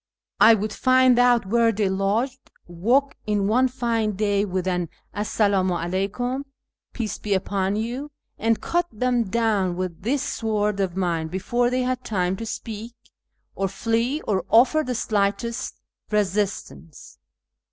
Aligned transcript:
I 0.39 0.55
would 0.55 0.73
find 0.73 1.19
out 1.19 1.45
where 1.45 1.71
they 1.71 1.87
lodged, 1.87 2.49
walk 2.65 3.13
in 3.27 3.47
one 3.47 3.67
fine 3.67 4.13
day 4.13 4.43
with 4.45 4.67
an' 4.67 4.89
esse! 5.13 5.37
dm 5.37 5.67
u 5.67 5.73
'aleyJcam' 5.75 6.43
('peace 6.91 7.19
be 7.19 7.35
upon 7.35 7.75
you'), 7.75 8.09
and 8.39 8.59
cut 8.59 8.87
them 8.91 9.25
down 9.25 9.75
with 9.75 10.01
this 10.01 10.23
sword 10.23 10.79
of 10.79 10.97
mine 10.97 11.27
before 11.27 11.69
they 11.69 11.83
had 11.83 12.03
time 12.03 12.35
to 12.37 12.47
speak, 12.47 12.95
or 13.53 13.67
fiee, 13.67 14.21
or 14.27 14.43
offer 14.49 14.81
the 14.83 14.93
sliglitest 14.95 15.73
resistance." 16.09 17.19